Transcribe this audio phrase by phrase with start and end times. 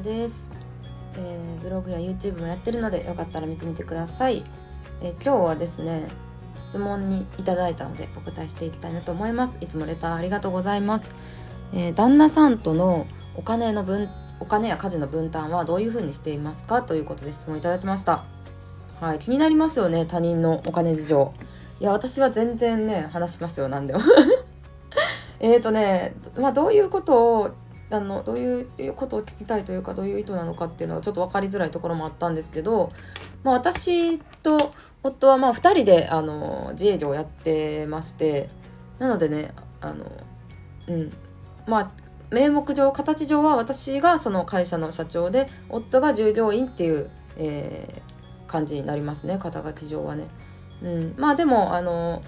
[0.00, 0.52] です、
[1.16, 4.44] えー、ブログや YouTube もやってるのでよかったら見てみてください、
[5.02, 6.08] えー、今日はですね
[6.58, 9.58] 質問にいただいたのでお答えしていきたいなと思います。
[9.60, 11.14] いつもレターありがとうございます、
[11.72, 13.06] えー、旦那さんとの
[13.36, 14.08] お金の分
[14.40, 16.82] お金や家事の分担はどういう風にしていますか？
[16.82, 18.24] ということで質問いただきました。
[19.00, 21.32] はい気になりますよね他人のお金事情。
[21.80, 24.00] いや私は全然ね話しますよ何でも。
[25.40, 27.50] えっとねまあどういうことを
[27.90, 32.92] あのどういうことを聞きたいというかどういう意図なのかっていうのがちょっと分かりづらいところもあったんですけど、
[33.44, 38.50] まあ、私と夫はまあ2人であの自営業をやってまして
[38.98, 40.04] なのでねあの
[40.88, 41.12] うん
[41.66, 41.90] まあ
[42.30, 50.26] 名目上形上は私がその会社の社長で夫が従業員っていう、えー、感じになりますね肩書き上はね。
[50.82, 52.22] うん、まあでもあの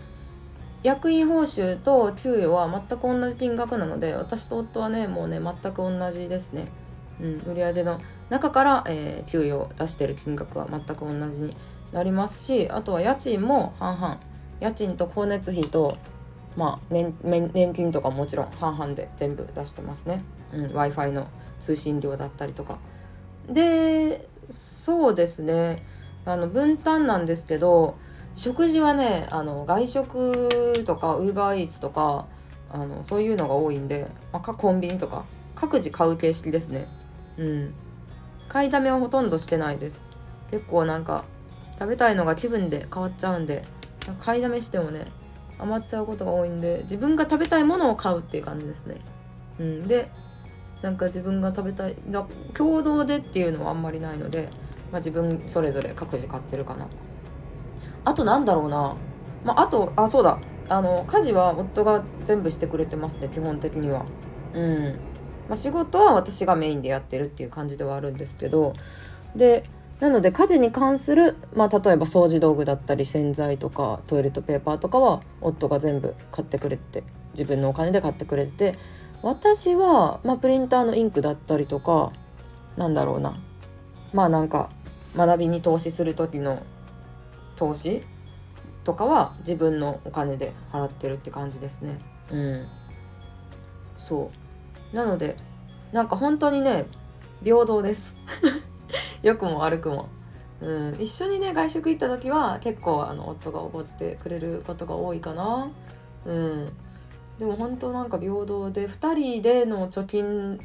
[0.82, 6.68] 役員報酬と給与は全く同じ金額なので私と夫はねもうね全く同じですね、
[7.20, 8.00] うん、売上の
[8.30, 11.56] 中から、えー、給与を出してる金額は全く同じに
[11.92, 14.20] なりますしあとは家賃も半々。
[14.60, 15.96] 家賃と光熱費と
[16.56, 20.22] まあ年年金とかもちろん半々で全部出してますね、
[20.52, 21.28] うん、w i f i の
[21.58, 22.78] 通信料だったりとか。
[23.48, 25.82] でそうですね。
[26.26, 27.96] あの分担なんですけど
[28.36, 32.26] 食事はねあの外食とかウーバーイーツとか
[32.72, 36.86] あのそういうのが多いんで、まあ、コンビニとか各自買う形式ですね。
[37.36, 37.74] うん。
[38.48, 40.08] 買いだめはほとんどしてないです。
[40.50, 41.24] 結構なんか
[41.78, 43.64] 食べたいのが気分で変わっちゃうんで
[44.20, 45.06] 買いだめしてもね
[45.58, 49.00] 余っちゃうことが多いんで自分が食べたいものを買うっていう感じですね。
[49.58, 49.86] うん。
[49.86, 50.10] で
[50.82, 54.48] なんか自分が食べたいだ共同でっていうのはあんまりないので、
[54.90, 56.86] まあ、自分それぞれ各自買ってるかな。
[58.04, 58.96] あとなんだろうな、
[59.44, 60.38] まあ、あとあそうだ。
[60.68, 64.04] あの家事は夫が全部してくれてますね基本的には。
[64.54, 64.98] うん。
[65.48, 68.74] まあ、仕事は私がメインでやってるっていう感じではあるんですけど。
[69.34, 69.64] で
[70.00, 78.78] なので家事に関する、まあ、例えば掃除道具だったり洗剤とかトイレットペーパーとかは夫が全部買ってくれて自分のお金で買ってくれて
[79.22, 82.12] 私は、まあ、プリンターのインクだったりとか
[82.78, 83.38] なんだろうな。
[84.14, 84.70] まあなんか
[85.14, 86.62] 学びに投資する時の
[87.60, 88.02] 投資
[88.84, 92.00] とかは自分のお金で払ってるって感じですね。
[92.32, 92.66] うん。
[93.98, 94.30] そ
[94.92, 94.96] う。
[94.96, 95.36] なので
[95.92, 96.86] なんか本当にね
[97.44, 98.14] 平等です。
[99.22, 100.08] 良くも悪くも。
[100.62, 100.94] うん。
[100.98, 105.70] 一緒にね外食行った時は結構あの夫がおごってくれることが多いかな。
[106.24, 106.72] うん。
[107.36, 110.58] でも本当なんか平等で2人での貯金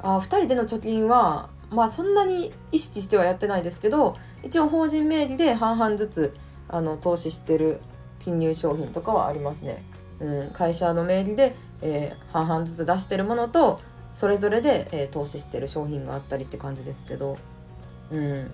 [0.00, 6.36] あ2人での貯金はまあそんなに意識してはやってないですけど一応法人名義で半々ずつ
[6.68, 7.80] あの投資してる
[8.18, 9.84] 金融商品とかはありますね。
[10.20, 13.80] うん、会社の名義で、えー、半々ずつ出してるものと
[14.12, 17.36] それぞれで、えー、投資してる商品があったりって感じですけど、
[18.12, 18.50] うん、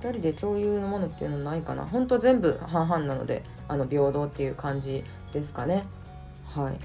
[0.00, 1.84] 2人で共有のものっていうのないかな。
[1.84, 5.84] ほんと全部半々なのであの平等っていう感じですかね。
[6.44, 6.78] はい。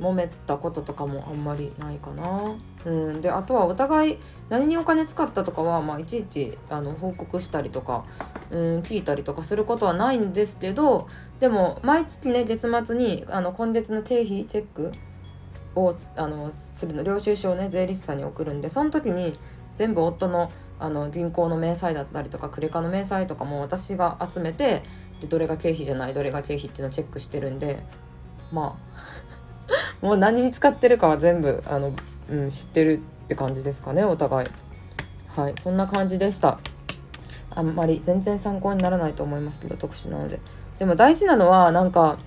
[0.00, 2.54] 揉めたこととかもあんまりないかな。
[2.84, 4.18] うん、であとはお互い
[4.48, 8.04] 何にお金使ったとかは、まあ、いちいちあの報告したりとか、
[8.50, 11.08] うん、聞いたりとかすることはないんですけど
[11.40, 14.92] でも毎月ね月末にあの今月の経費チェック
[15.74, 19.38] をあのするの領収書をね税理士さんに送るんでその時に
[19.74, 20.50] 全部夫の
[20.80, 24.84] あの銀行の明細だったりとかクレカの明細とかも私が集めて
[25.20, 27.82] でどれが経費じゃないどれが経費っていうのをチェックしてるんで
[28.52, 28.78] ま
[30.00, 31.92] あ もう何に使ってるかは全部あの
[32.30, 34.48] うん、知ってるって感じですかねお互い。
[35.28, 36.58] はいそんな感じでした。
[37.50, 40.40] あんまり全然参考にならないと思いますけど特殊なので。
[40.78, 42.18] でも大事なのはなんか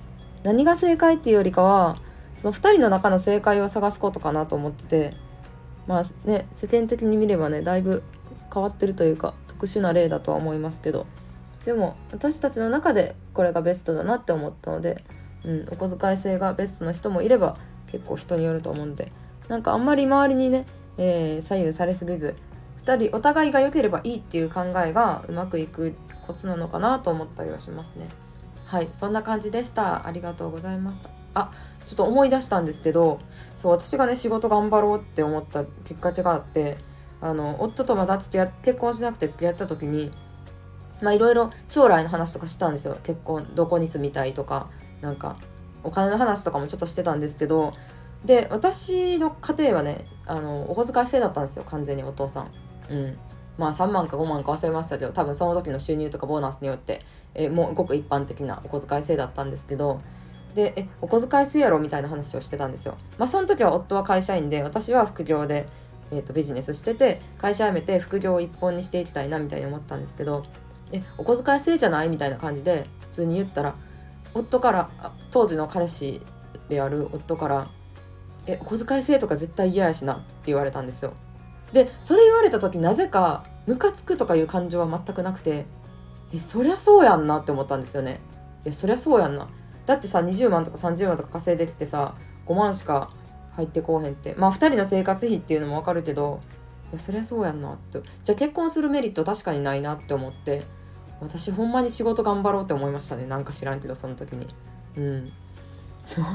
[0.44, 1.98] 何が正解っていうよりかは
[2.36, 5.14] その2人の中の正解を探すことかなと思ってて。
[5.88, 8.04] まあね世間的に見ればねだいぶ
[8.54, 11.06] 変わってるというか特殊な例だとは思いますけど。
[11.66, 15.04] でも私たちの中でこれがベストだなって思ったので、
[15.44, 19.12] うん、お小遣い制がベストの人もいれば結構人によると思うんで
[19.52, 20.66] なんかあんまり周りにね、
[20.98, 22.38] えー、左右されすぎず
[22.86, 25.94] 2人お互いが良ければいいっていう考えがうまくいく
[26.26, 28.08] コツなのかなと思ったりはしますね。
[28.66, 30.08] はいそんな感じでした。
[30.08, 31.10] ありがとうございました。
[31.34, 31.52] あ
[31.86, 33.20] ちょっと思い出したんですけど
[33.54, 36.78] そう私がね仕事頑張ろうって思ったきっかけがあって
[37.20, 40.14] あの夫とまだ付き合結婚しなくて付き合った時に
[41.02, 42.98] まあいろいろ将来の話とかしたんですよ。
[43.04, 44.70] 結婚どこに住みたいとか
[45.02, 45.36] なんか
[45.84, 47.74] お金の話とかもちょっとしてたんですけど
[48.26, 52.52] で私の家庭はねあのお小遣い制だったんですよ完全にお父さん。
[52.90, 53.18] うん
[53.58, 57.04] まあ3万か5万か忘れましたけど多分その時の収入とかボーナスによって、
[57.36, 60.02] えもうごく一般的なお小遣い制だったんですけど
[60.56, 62.98] でえお小遣い制やろみたいな話をしてたんですよ。
[63.18, 65.68] まあその時は夫は会社員で私は副業で、
[66.12, 70.46] えーと、ビジネスしてて会社辞めて副業を一本にしていきたいなみたいに思ったんですけど
[70.92, 73.76] えお小遣い制じゃないみたいな感じで普通に言ったら
[74.34, 74.90] 夫から
[75.30, 76.22] 当時の彼氏
[76.68, 77.70] である夫から
[78.48, 81.14] 「えお小遣い制とか絶対嫌やしな」って言われたんですよ。
[81.72, 85.66] でそれ言われた時なぜかムカつくとかいう感情は全くなくて
[86.34, 88.20] えそりゃそうやんなって思ったんですよね。
[88.66, 89.48] いやそりゃそうやんな。
[89.86, 92.16] だってさ20万とか30万とか稼いできてさ
[92.46, 93.10] 5万しか
[93.54, 96.42] 入ってこうへんってまあ2人の生活費っていうのも分かるけど
[96.92, 100.64] いやそりゃそうやんなってじゃあ結婚するメリット確かにないなって思って
[101.20, 104.48] 私ほんまに仕事頑張ろうって思いましたねなんか知らんけどその時に
[104.98, 105.32] うん
[106.06, 106.26] そう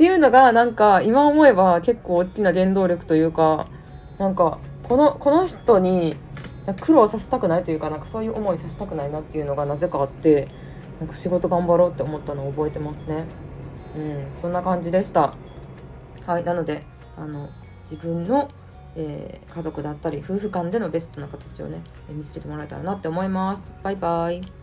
[0.00, 3.68] っていうのがなんか今思えば結構大きな原動力というか
[4.16, 6.16] なんかこのこの人に
[6.80, 10.48] 苦労させたくないというかなんかそういう思いさせたくないなっていうのがなぜかあって
[11.00, 13.26] なんか仕事頑張ろうって思ったのを覚えてますね。
[13.94, 15.34] うんそんな感じでした。
[16.26, 16.82] はいなので
[17.18, 17.50] あの
[17.82, 18.50] 自分の、
[18.96, 23.70] えー、家族だったり夫婦間でのベストな形をね見つけてもらえたらなって思います。
[23.82, 24.59] バイバイ。